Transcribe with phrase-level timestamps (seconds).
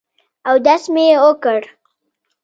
[0.49, 1.59] اودس مې وکړ.